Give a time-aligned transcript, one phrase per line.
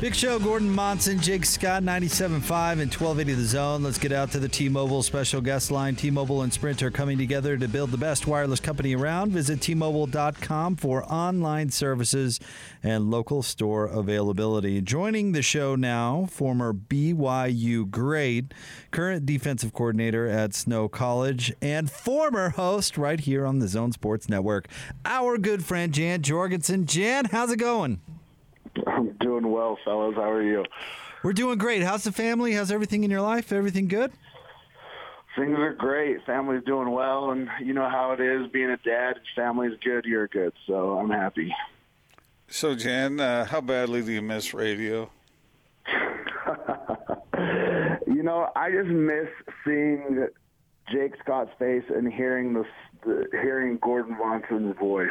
[0.00, 3.82] Big Show, Gordon Monson, Jake Scott, 97.5 and 1280 The Zone.
[3.82, 5.96] Let's get out to the T-Mobile special guest line.
[5.96, 9.32] T-Mobile and Sprint are coming together to build the best wireless company around.
[9.32, 12.38] Visit T-Mobile.com for online services
[12.80, 14.80] and local store availability.
[14.80, 18.54] Joining the show now, former BYU great,
[18.92, 24.28] current defensive coordinator at Snow College, and former host right here on the Zone Sports
[24.28, 24.68] Network,
[25.04, 26.86] our good friend Jan Jorgensen.
[26.86, 28.00] Jan, how's it going?
[28.86, 30.14] I'm doing well, fellas.
[30.16, 30.64] How are you?
[31.22, 31.82] We're doing great.
[31.82, 32.52] How's the family?
[32.52, 33.52] How's everything in your life?
[33.52, 34.12] Everything good?
[35.36, 36.24] Things are great.
[36.26, 39.14] Family's doing well, and you know how it is being a dad.
[39.36, 40.52] Family's good, you're good.
[40.66, 41.54] So I'm happy.
[42.48, 45.10] So, Jan, uh, how badly do you miss radio?
[48.06, 49.28] you know, I just miss
[49.64, 50.28] seeing
[50.90, 52.64] Jake Scott's face and hearing the,
[53.04, 55.08] the hearing Gordon Monson's voice.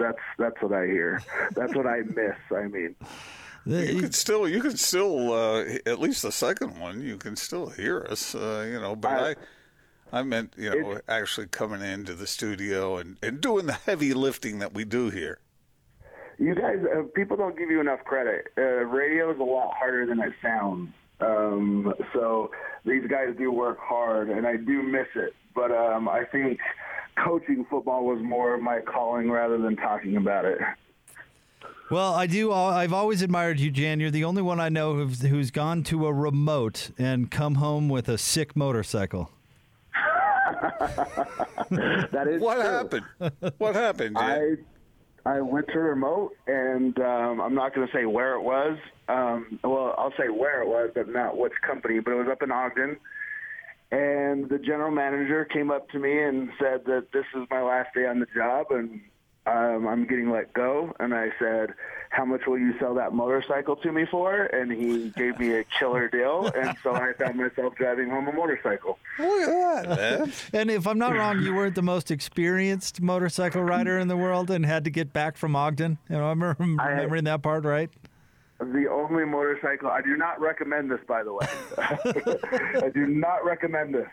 [0.00, 1.22] That's that's what I hear.
[1.52, 2.36] That's what I miss.
[2.50, 2.96] I mean,
[3.66, 7.68] you could still, you could still, uh, at least the second one, you can still
[7.68, 8.34] hear us.
[8.34, 9.30] Uh, you know, but I,
[10.12, 14.14] I, I meant, you know, actually coming into the studio and and doing the heavy
[14.14, 15.38] lifting that we do here.
[16.38, 18.46] You guys, uh, people don't give you enough credit.
[18.56, 20.90] Uh, radio is a lot harder than it sounds.
[21.20, 22.50] Um, so
[22.86, 25.34] these guys do work hard, and I do miss it.
[25.54, 26.58] But um, I think
[27.16, 30.58] coaching football was more of my calling rather than talking about it.
[31.90, 32.52] Well, I do.
[32.52, 33.98] I've always admired you, Jan.
[33.98, 37.88] You're the only one I know who's, who's gone to a remote and come home
[37.88, 39.32] with a sick motorcycle.
[41.70, 42.62] that is what true.
[42.62, 43.04] happened.
[43.58, 44.16] What happened?
[44.18, 44.56] I
[45.26, 48.78] I went to remote, and um, I'm not going to say where it was.
[49.08, 52.00] Um, well, I'll say where it was, but not which company.
[52.00, 52.96] But it was up in Ogden.
[53.92, 57.92] And the general manager came up to me and said that this is my last
[57.94, 59.00] day on the job, and
[59.46, 60.94] um, I'm getting let go.
[61.00, 61.74] And I said,
[62.10, 64.42] how much will you sell that motorcycle to me for?
[64.44, 66.50] And he gave me a killer deal.
[66.54, 68.98] And so I found myself driving home a motorcycle.
[69.18, 70.30] Look at that.
[70.52, 74.50] And if I'm not wrong, you weren't the most experienced motorcycle rider in the world
[74.50, 75.98] and had to get back from Ogden.
[76.08, 77.90] You know, I'm remembering that part, right?
[78.60, 81.46] The only motorcycle, I do not recommend this, by the way.
[81.78, 84.08] I do not recommend this.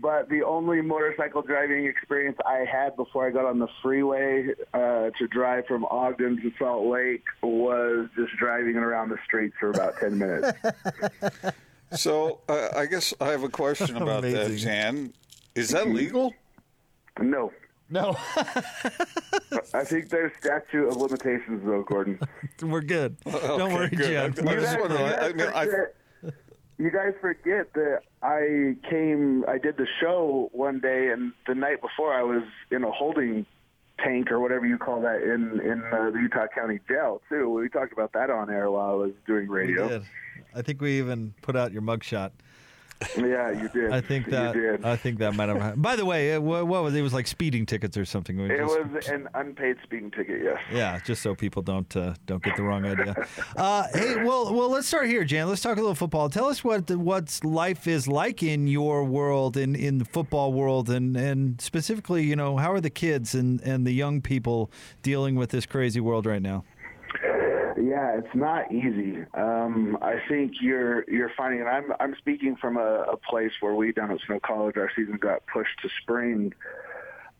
[0.00, 5.10] But the only motorcycle driving experience I had before I got on the freeway uh,
[5.18, 9.94] to drive from Ogden to Salt Lake was just driving around the streets for about
[10.00, 10.58] 10 minutes.
[11.94, 15.12] So uh, I guess I have a question about that, Jan.
[15.54, 16.32] Is that legal?
[17.20, 17.52] No.
[17.92, 18.16] No,
[19.74, 22.18] I think there's statute of limitations, though, Gordon.
[22.62, 23.16] we're good.
[23.24, 24.34] Don't Okay, worry, good.
[24.36, 24.48] Jan.
[24.48, 24.96] I just wonder.
[24.96, 25.66] I, I mean, I,
[26.78, 31.82] you guys forget that I came, I did the show one day, and the night
[31.82, 33.44] before I was in a holding
[34.02, 37.50] tank or whatever you call that in in uh, the Utah County Jail too.
[37.50, 39.88] We talked about that on air while I was doing We radio.
[39.88, 40.02] did.
[40.54, 42.30] I think we even put out your mugshot.
[43.16, 43.92] Yeah, you did.
[43.92, 44.80] I think that.
[44.84, 45.60] I think that might have.
[45.60, 45.82] happened.
[45.82, 46.98] By the way, uh, what, what was it?
[46.98, 47.02] it?
[47.02, 48.36] Was like speeding tickets or something?
[48.36, 50.40] We it just- was an unpaid speeding ticket.
[50.42, 50.58] Yes.
[50.72, 53.14] Yeah, just so people don't uh, don't get the wrong idea.
[53.56, 55.48] Uh, hey, well, well, let's start here, Jan.
[55.48, 56.28] Let's talk a little football.
[56.28, 60.88] Tell us what what's life is like in your world, in in the football world,
[60.90, 64.70] and and specifically, you know, how are the kids and and the young people
[65.02, 66.64] dealing with this crazy world right now?
[67.92, 69.26] Yeah, it's not easy.
[69.34, 73.74] Um, I think you're you're finding, and I'm I'm speaking from a, a place where
[73.74, 76.54] we down at Snow College, our season got pushed to spring.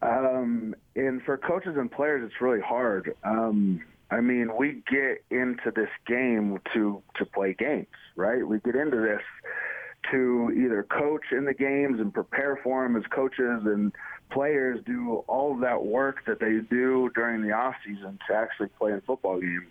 [0.03, 3.17] Um, and for coaches and players, it's really hard.
[3.25, 3.81] Um,
[4.11, 8.47] I mean, we get into this game to to play games, right?
[8.47, 9.23] We get into this
[10.11, 13.91] to either coach in the games and prepare for them as coaches and
[14.31, 18.93] players do all that work that they do during the off season to actually play
[18.93, 19.71] in football games.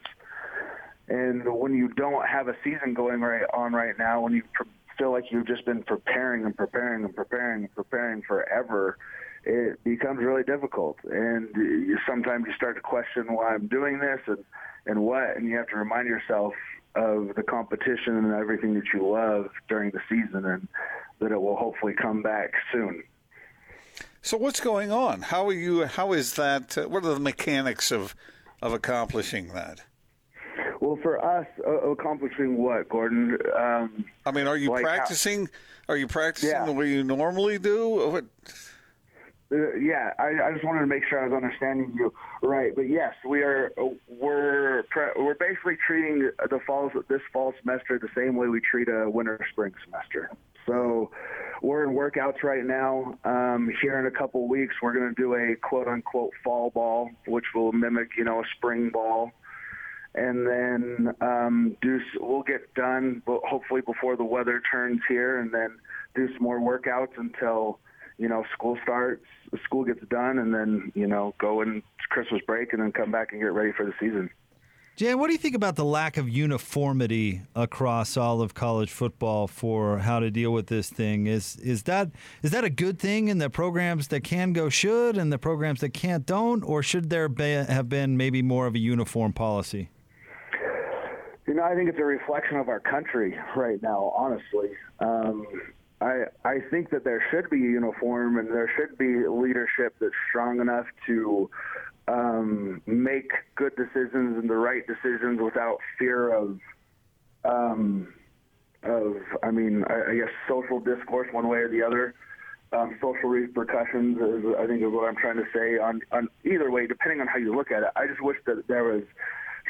[1.07, 4.63] And when you don't have a season going right on right now, when you pr-
[4.97, 8.97] feel like you've just been preparing and preparing and preparing and preparing forever,
[9.43, 10.97] it becomes really difficult.
[11.03, 14.43] And you, sometimes you start to question why I'm doing this and,
[14.85, 16.53] and what, and you have to remind yourself
[16.95, 20.67] of the competition and everything that you love during the season and
[21.19, 23.03] that it will hopefully come back soon.
[24.21, 25.21] so what's going on?
[25.21, 25.85] How are you?
[25.85, 26.77] How is that?
[26.77, 28.15] Uh, what are the mechanics of
[28.61, 29.83] of accomplishing that?
[30.81, 33.37] Well, for us, uh, accomplishing what, Gordon?
[33.55, 35.47] Um, I mean, are you Like how- practicing?
[35.87, 36.65] Are you practicing Yeah.
[36.65, 38.09] the way you normally do?
[38.11, 38.25] What?
[39.51, 42.11] Uh, yeah, I, I just wanted to make sure I was understanding you
[42.41, 42.73] right.
[42.75, 43.71] But yes, we are.
[44.07, 48.87] We're pre- we're basically treating the fall this fall semester the same way we treat
[48.87, 50.31] a winter spring semester.
[50.65, 51.11] So
[51.61, 53.17] we're in workouts right now.
[53.25, 57.09] Um, here in a couple weeks, we're going to do a quote unquote fall ball,
[57.27, 59.31] which will mimic you know a spring ball.
[60.13, 65.77] And then um, do we'll get done, hopefully before the weather turns here, and then
[66.15, 67.79] do some more workouts until
[68.21, 69.25] you know, school starts,
[69.65, 73.31] school gets done, and then, you know, go in Christmas break and then come back
[73.31, 74.29] and get ready for the season.
[74.95, 79.47] Jan, what do you think about the lack of uniformity across all of college football
[79.47, 81.25] for how to deal with this thing?
[81.25, 82.11] Is is that
[82.43, 85.79] is that a good thing in the programs that can go should and the programs
[85.79, 89.89] that can't don't, or should there be, have been maybe more of a uniform policy?
[91.47, 94.13] You know, I think it's a reflection of our country right now.
[94.15, 95.45] Honestly, um,
[95.99, 100.59] I I think that there should be uniform and there should be leadership that's strong
[100.59, 101.49] enough to
[102.07, 106.59] um, make good decisions and the right decisions without fear of
[107.43, 108.13] um,
[108.83, 112.15] of I mean I, I guess social discourse one way or the other.
[112.73, 116.71] Um, social repercussions is I think is what I'm trying to say on on either
[116.71, 117.89] way depending on how you look at it.
[117.95, 119.03] I just wish that there was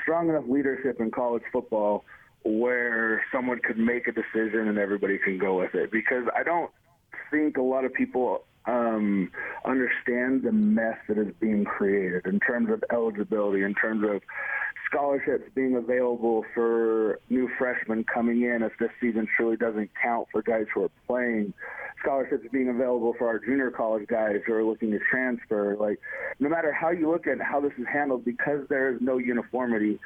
[0.01, 2.05] strong enough leadership in college football
[2.43, 5.91] where someone could make a decision and everybody can go with it.
[5.91, 6.71] Because I don't
[7.29, 9.31] think a lot of people um,
[9.65, 14.21] understand the mess that is being created in terms of eligibility, in terms of
[14.89, 20.41] scholarships being available for new freshmen coming in if this season truly doesn't count for
[20.41, 21.53] guys who are playing.
[22.01, 25.77] Scholarships being available for our junior college guys who are looking to transfer.
[25.79, 25.99] Like,
[26.39, 29.99] no matter how you look at how this is handled, because there is no uniformity,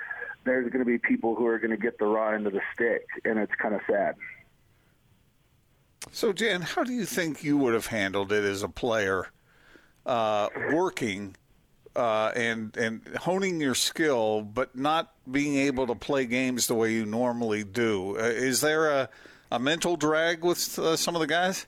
[0.43, 2.61] there's going to be people who are going to get the raw end of the
[2.73, 4.15] stick, and it's kind of sad.
[6.11, 9.27] So, Jan, how do you think you would have handled it as a player,
[10.05, 11.35] uh, working
[11.95, 16.93] uh, and and honing your skill, but not being able to play games the way
[16.93, 18.17] you normally do?
[18.17, 19.09] Uh, is there a
[19.51, 21.65] a mental drag with uh, some of the guys?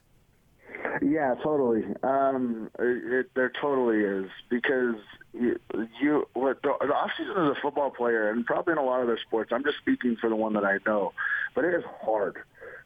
[1.01, 1.85] Yeah, totally.
[2.03, 4.95] Um, it, there totally is because
[5.33, 5.59] you,
[6.01, 9.09] you the, the off season as a football player, and probably in a lot of
[9.09, 9.51] other sports.
[9.53, 11.13] I'm just speaking for the one that I know,
[11.53, 12.37] but it is hard.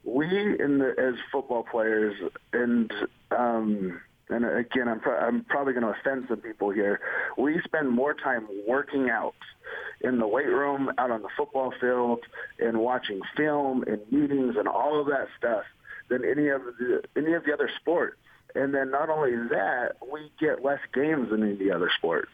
[0.03, 2.15] We in the as football players,
[2.53, 2.91] and
[3.31, 6.99] um, and again, I'm pro- I'm probably going to offend some people here.
[7.37, 9.35] We spend more time working out
[10.01, 12.19] in the weight room, out on the football field,
[12.59, 15.63] and watching film and meetings and all of that stuff
[16.09, 18.17] than any of the any of the other sports.
[18.55, 22.31] And then not only that, we get less games than any the other sports.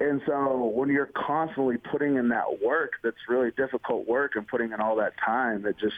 [0.00, 4.72] And so when you're constantly putting in that work, that's really difficult work and putting
[4.72, 5.94] in all that time, it just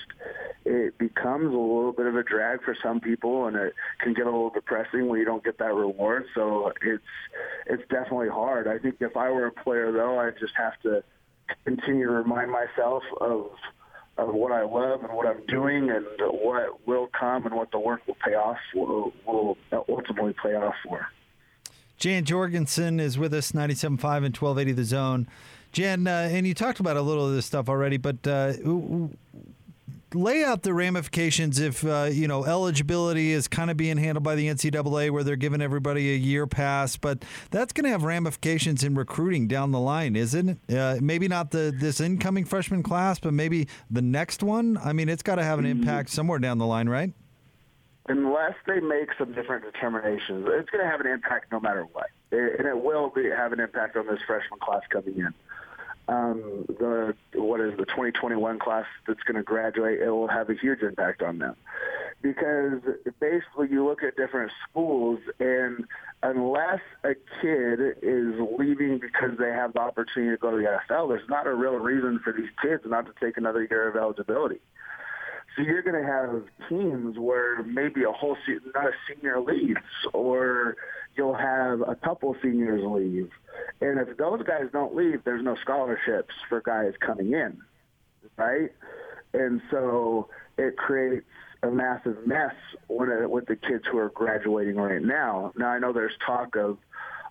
[0.67, 4.27] it becomes a little bit of a drag for some people, and it can get
[4.27, 6.27] a little depressing when you don't get that reward.
[6.35, 7.03] So it's
[7.67, 8.69] it's definitely hard.
[8.69, 11.03] I think if I were a player, though, I'd just have to
[11.65, 13.51] continue to remind myself of
[14.19, 17.79] of what I love and what I'm doing and what will come and what the
[17.79, 19.59] work will pay off will, will
[19.89, 21.07] ultimately pay off for.
[21.99, 25.29] Jan Jorgensen is with us, 97.5 and 1280 The Zone.
[25.73, 28.53] Jan, uh, and you talked about a little of this stuff already, but uh,
[30.17, 34.35] lay out the ramifications if uh, you know eligibility is kind of being handled by
[34.35, 38.83] the NCAA, where they're giving everybody a year pass, but that's going to have ramifications
[38.83, 40.75] in recruiting down the line, isn't it?
[40.75, 44.79] Uh, maybe not the this incoming freshman class, but maybe the next one.
[44.83, 45.81] I mean, it's got to have an mm-hmm.
[45.81, 47.13] impact somewhere down the line, right?
[48.09, 52.07] Unless they make some different determinations, it's going to have an impact no matter what,
[52.31, 55.35] and it will be, have an impact on this freshman class coming in
[56.09, 60.55] um, the what is the 2021 class that's going to graduate, it will have a
[60.55, 61.57] huge impact on them.
[62.23, 62.81] Because
[63.21, 65.85] basically, you look at different schools, and
[66.23, 71.09] unless a kid is leaving because they have the opportunity to go to the NFL,
[71.09, 74.61] there's not a real reason for these kids not to take another year of eligibility.
[75.57, 79.81] So you're going to have teams where maybe a whole se- not a senior leaves,
[80.13, 80.77] or
[81.17, 83.31] you'll have a couple seniors leave.
[83.81, 87.59] And if those guys don't leave, there's no scholarships for guys coming in,
[88.37, 88.73] right?
[89.35, 91.27] And so it creates
[91.63, 92.55] a massive mess
[92.89, 95.53] when it, with the kids who are graduating right now.
[95.57, 96.79] Now I know there's talk of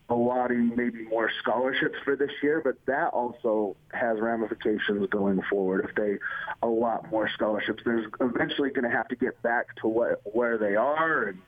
[0.10, 5.86] allotting maybe more scholarships for this year, but that also has ramifications going forward.
[5.90, 6.18] If they
[6.62, 10.76] allot more scholarships, there's eventually going to have to get back to what where they
[10.76, 11.40] are and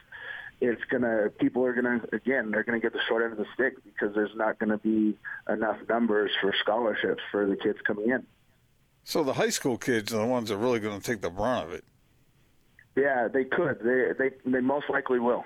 [0.60, 3.76] it's gonna people are gonna again they're gonna get the short end of the stick
[3.84, 5.18] because there's not gonna be
[5.50, 8.26] enough numbers for scholarships for the kids coming in.
[9.08, 11.30] So the high school kids are the ones that are really going to take the
[11.30, 11.86] brunt of it.
[12.98, 13.80] Yeah, they could.
[13.80, 15.46] They they they most likely will.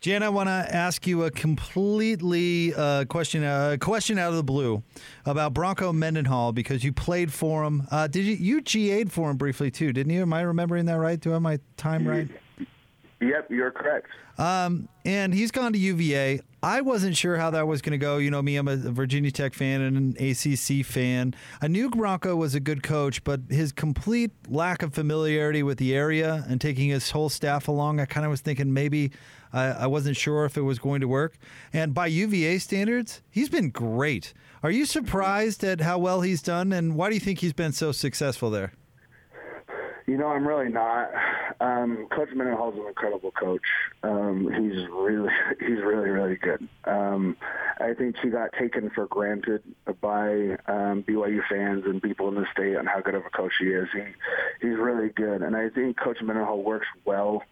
[0.00, 4.36] Jan, I want to ask you a completely uh, question, a uh, question out of
[4.36, 4.84] the blue
[5.24, 7.88] about Bronco Mendenhall because you played for him.
[7.90, 10.22] Uh, did you you GA'd for him briefly too, didn't you?
[10.22, 11.18] Am I remembering that right?
[11.18, 12.28] Do I have my time right?
[13.20, 14.08] Yep, you're correct.
[14.38, 16.40] Um, and he's gone to UVA.
[16.62, 18.18] I wasn't sure how that was going to go.
[18.18, 21.34] You know me, I'm a Virginia Tech fan and an ACC fan.
[21.62, 25.94] I knew Bronco was a good coach, but his complete lack of familiarity with the
[25.94, 29.12] area and taking his whole staff along, I kind of was thinking maybe
[29.52, 31.38] I, I wasn't sure if it was going to work.
[31.72, 34.34] And by UVA standards, he's been great.
[34.62, 37.72] Are you surprised at how well he's done, and why do you think he's been
[37.72, 38.72] so successful there?
[40.06, 41.10] You know, I'm really not.
[41.60, 42.46] Um, coach is an
[42.86, 43.60] incredible coach.
[44.04, 46.68] Um, he's really, he's really, really good.
[46.84, 47.36] Um,
[47.80, 49.62] I think he got taken for granted
[50.00, 53.52] by um, BYU fans and people in the state on how good of a coach
[53.58, 53.88] he is.
[53.92, 57.42] He, he's really good, and I think Coach Mendenhall works well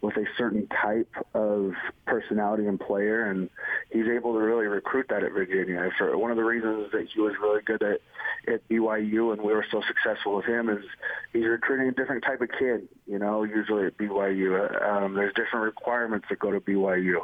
[0.00, 1.72] with a certain type of
[2.06, 3.50] personality and player, and
[3.90, 5.90] he's able to really recruit that at Virginia.
[5.98, 8.00] For one of the reasons that he was really good at
[8.46, 10.84] at BYU and we were so successful with him is
[11.32, 12.88] he's recruiting a different type of kid.
[13.06, 17.20] You know, usually at BYU, um, there's different requirements that go to BYU,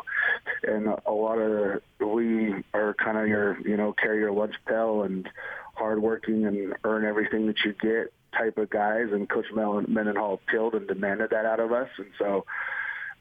[0.64, 5.02] and a lot of we are kind of your you know carry your lunch pail
[5.02, 5.28] and
[5.74, 10.86] hardworking and earn everything that you get type of guys, and Coach Mendenhall appealed and
[10.86, 12.44] demanded that out of us, and so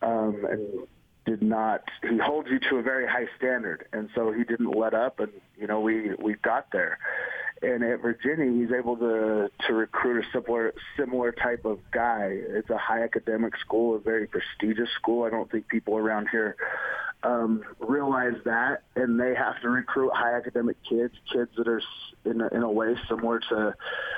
[0.01, 0.87] um, and
[1.25, 1.83] did not.
[2.07, 5.31] He holds you to a very high standard, and so he didn't let up, and
[5.57, 6.99] you know we we got there.
[7.61, 12.29] And at Virginia, he's able to to recruit a similar similar type of guy.
[12.31, 15.23] It's a high academic school, a very prestigious school.
[15.23, 16.57] I don't think people around here
[17.23, 21.81] um, realize that, and they have to recruit high academic kids, kids that are
[22.25, 23.73] in a, in a way similar to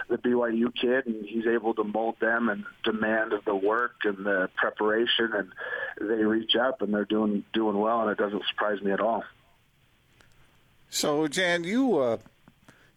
[0.10, 4.25] the BYU kid, and he's able to mold them and demand of the work and
[4.25, 5.51] the preparation, and
[6.10, 9.24] they reach up and they're doing doing well, and it doesn't surprise me at all.
[10.89, 12.18] So, Jan, you uh,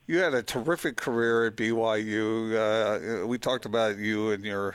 [0.08, 3.22] you had a terrific career at BYU.
[3.22, 4.74] Uh, we talked about you and your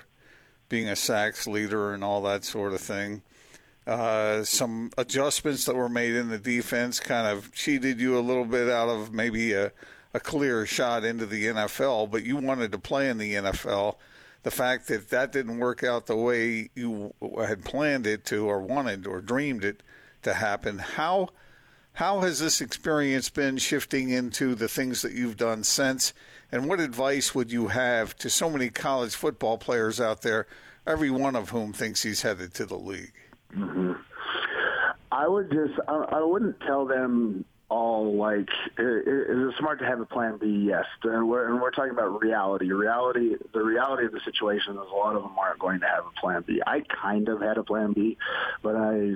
[0.70, 3.24] being a sacks leader and all that sort of thing.
[3.86, 8.46] Uh, some adjustments that were made in the defense kind of cheated you a little
[8.46, 9.72] bit out of maybe a,
[10.14, 13.96] a clear shot into the NFL, but you wanted to play in the NFL.
[14.44, 18.62] The fact that that didn't work out the way you had planned it to, or
[18.62, 19.82] wanted, or dreamed it
[20.22, 21.30] to happen, how
[21.94, 26.14] how has this experience been shifting into the things that you've done since?
[26.52, 30.48] And what advice would you have to so many college football players out there,
[30.86, 33.14] every one of whom thinks he's headed to the league?
[33.56, 33.94] Mm-hmm.
[35.12, 40.00] I would just, I, I wouldn't tell them all like, is it smart to have
[40.00, 40.66] a plan B?
[40.68, 40.86] Yes.
[41.04, 42.72] And we're, and we're talking about reality.
[42.72, 46.06] Reality, the reality of the situation is a lot of them aren't going to have
[46.06, 46.62] a plan B.
[46.66, 48.18] I kind of had a plan B,
[48.64, 49.14] but I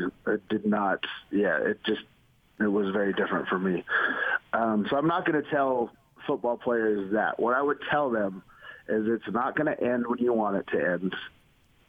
[0.49, 2.01] did not, yeah, it just,
[2.59, 3.83] it was very different for me.
[4.53, 5.91] Um, so I'm not going to tell
[6.25, 7.39] football players that.
[7.39, 8.43] What I would tell them
[8.89, 11.15] is it's not going to end when you want it to end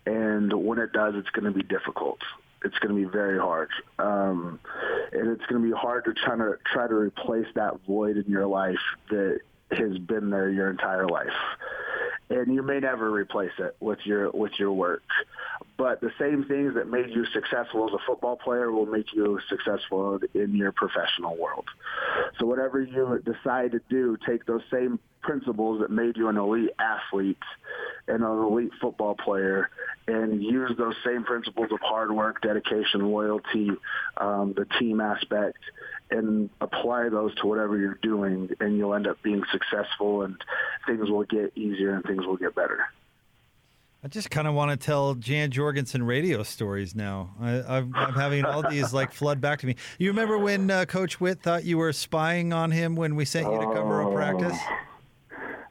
[0.09, 2.19] and when it does, it's going to be difficult.
[2.65, 4.59] It's going to be very hard, um,
[5.13, 8.25] and it's going to be hard to try to try to replace that void in
[8.27, 11.29] your life that has been there your entire life
[12.31, 15.03] and you may never replace it with your with your work.
[15.77, 19.39] But the same things that made you successful as a football player will make you
[19.49, 21.67] successful in your professional world.
[22.39, 26.71] So whatever you decide to do, take those same principles that made you an elite
[26.79, 27.39] athlete
[28.07, 29.71] and an elite football player
[30.07, 33.71] and use those same principles of hard work, dedication, loyalty,
[34.17, 35.59] um, the team aspect,
[36.11, 40.37] and apply those to whatever you're doing, and you'll end up being successful, and
[40.89, 42.87] things will get easier and things will get better.
[44.03, 47.31] I just kind of want to tell Jan Jorgensen radio stories now.
[47.41, 49.75] I, am having all these like flood back to me.
[49.99, 53.51] You remember when uh, Coach Witt thought you were spying on him when we sent
[53.51, 54.57] you to cover a practice?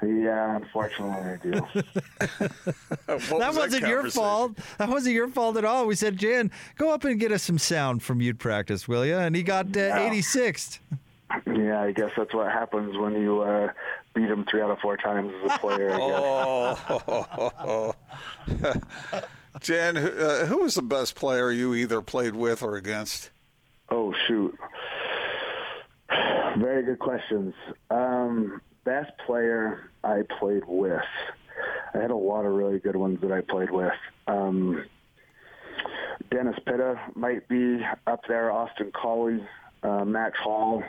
[0.03, 1.51] Yeah, unfortunately, I do.
[3.39, 4.57] that wasn't that your fault.
[4.77, 5.87] That wasn't your fault at all.
[5.87, 9.17] We said, Jan, go up and get us some sound from youth practice, will you?
[9.17, 10.79] And he got uh, 86th.
[11.47, 13.71] Yeah, I guess that's what happens when you uh,
[14.17, 15.91] beat him three out of four times as a player.
[15.93, 16.75] oh.
[19.61, 23.29] Jan, uh, who was the best player you either played with or against?
[23.89, 24.57] Oh, shoot.
[26.57, 27.53] Very good questions.
[27.91, 31.01] Um, best player I played with.
[31.93, 33.93] I had a lot of really good ones that I played with.
[34.27, 34.83] Um,
[36.31, 38.51] Dennis Pitta might be up there.
[38.51, 39.43] Austin Collie,
[39.83, 40.83] uh, Max Hall.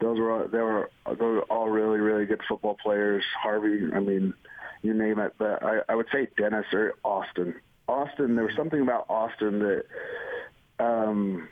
[0.00, 3.24] Those were they were those were all really really good football players.
[3.40, 4.34] Harvey, I mean,
[4.82, 5.34] you name it.
[5.38, 7.54] But I, I would say Dennis or Austin.
[7.86, 9.84] Austin, there was something about Austin that
[10.78, 11.48] um,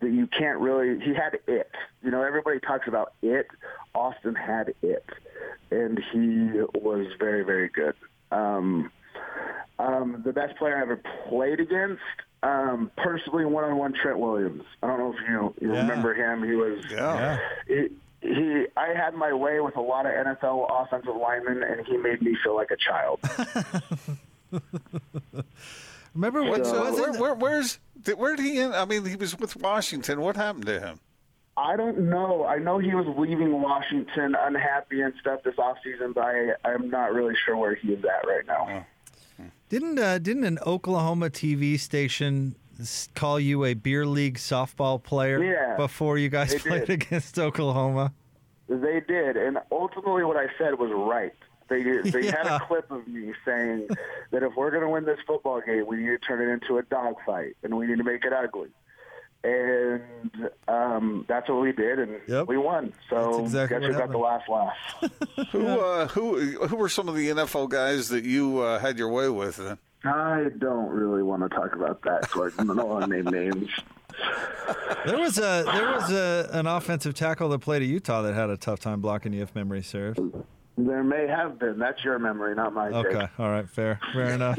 [0.00, 0.98] that you can't really.
[1.00, 1.70] He had it.
[2.02, 3.46] You know, everybody talks about it.
[3.94, 5.04] Austin had it,
[5.70, 7.94] and he was very, very good.
[8.32, 8.90] Um,
[9.78, 12.02] um, the best player I ever played against,
[12.42, 14.62] um, personally, one-on-one, Trent Williams.
[14.82, 15.80] I don't know if you, you Yeah.
[15.82, 16.42] remember him.
[16.48, 16.82] He was.
[16.90, 17.38] Yeah.
[17.66, 17.88] He,
[18.22, 22.20] he, I had my way with a lot of NFL offensive linemen, and he made
[22.22, 23.20] me feel like a child.
[26.14, 27.78] Remember what What's, was where, where, where's
[28.16, 28.74] where did he end?
[28.74, 30.20] I mean, he was with Washington.
[30.20, 31.00] What happened to him?
[31.56, 32.44] I don't know.
[32.46, 37.12] I know he was leaving Washington unhappy and stuff this offseason, but I, I'm not
[37.12, 38.86] really sure where he is at right now.
[39.70, 42.56] Didn't uh, didn't an Oklahoma TV station
[43.14, 47.02] call you a beer league softball player Yeah, before you guys played did.
[47.02, 48.12] against Oklahoma?
[48.68, 51.32] They did, and ultimately what I said was right.
[51.68, 53.86] They they had a clip of me saying
[54.32, 56.78] that if we're going to win this football game, we need to turn it into
[56.78, 58.70] a dogfight, and we need to make it ugly.
[59.42, 62.46] And um, that's what we did, and Yep.
[62.48, 62.92] we won.
[63.10, 64.74] That's So exactly guess who got the last laugh?
[65.52, 69.08] Who uh, who who were some of the NFL guys that you uh, had your
[69.08, 69.56] way with?
[69.56, 69.78] Then?
[70.04, 73.70] I don't really want to talk about that, so I don't want to name names.
[75.06, 78.50] There was a there was a, an offensive tackle that played at Utah that had
[78.50, 80.18] a tough time blocking you, if memory serves.
[80.86, 81.78] There may have been.
[81.78, 82.92] That's your memory, not mine.
[82.92, 83.06] Jake.
[83.06, 84.58] Okay, all right, fair, fair enough.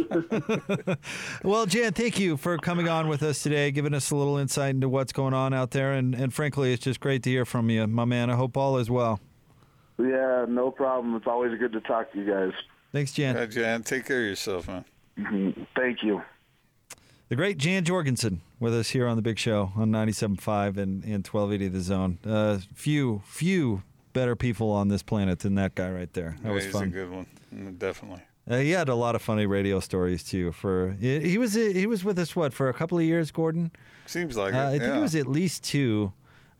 [1.43, 4.75] well, Jan, thank you for coming on with us today, giving us a little insight
[4.75, 7.69] into what's going on out there, and, and frankly, it's just great to hear from
[7.69, 8.29] you, my man.
[8.29, 9.19] I hope all is well.
[9.97, 11.15] Yeah, no problem.
[11.15, 12.51] It's always good to talk to you guys.
[12.91, 13.35] Thanks, Jan.
[13.35, 14.85] Yeah, Jan, take care of yourself, man.
[15.17, 15.67] Mhm.
[15.75, 16.21] Thank you.
[17.29, 21.25] The great Jan Jorgensen with us here on the Big Show on 97.5 and, and
[21.25, 22.17] 1280 The Zone.
[22.25, 26.35] Uh, few, few better people on this planet than that guy right there.
[26.41, 26.89] That Yeah, was he's a fun.
[26.91, 28.21] good one, Mm, definitely.
[28.49, 30.51] Uh, he had a lot of funny radio stories too.
[30.51, 33.71] For he was he was with us what for a couple of years, Gordon.
[34.07, 34.65] Seems like Uh, it.
[34.67, 34.97] I think yeah.
[34.97, 36.11] it was at least two.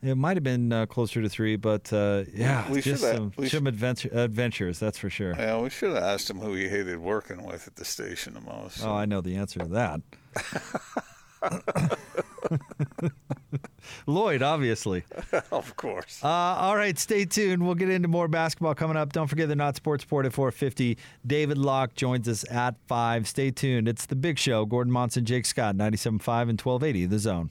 [0.02, 3.46] It might have been uh, closer to three, but uh, yeah, We just have- some,
[3.48, 4.78] some adventure, adventures.
[4.80, 5.34] That's for sure.
[5.38, 8.40] Yeah, we should have asked him who he hated working with at the station the
[8.40, 8.84] most.
[8.84, 10.00] Oh, I know the answer to that.
[14.06, 15.04] Lloyd, obviously.
[15.52, 16.20] of course.
[16.22, 17.64] Uh, all right, stay tuned.
[17.64, 19.12] We'll get into more basketball coming up.
[19.12, 20.98] Don't forget the Not Sports Sport at 450.
[21.26, 23.28] David Locke joins us at 5.
[23.28, 23.88] Stay tuned.
[23.88, 24.64] It's the big show.
[24.64, 26.08] Gordon Monson, Jake Scott, 97.5
[26.48, 27.50] and 1280, The Zone.